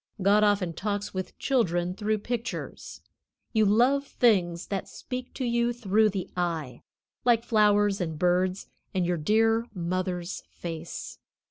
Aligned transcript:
God 0.19 0.43
often 0.43 0.73
talks 0.73 1.13
with 1.13 1.37
children 1.37 1.93
through 1.93 2.17
pictures. 2.17 3.01
You 3.53 3.65
love 3.67 4.07
things 4.07 4.65
that 4.69 4.87
speak 4.87 5.31
to 5.35 5.45
you 5.45 5.71
through 5.73 6.09
the 6.09 6.27
eye, 6.35 6.81
like 7.23 7.43
flowers 7.45 8.01
and 8.01 8.17
birds, 8.17 8.65
and 8.95 9.05
your 9.05 9.17
dear 9.17 9.67
mother's 9.75 10.41
face. 10.49 11.19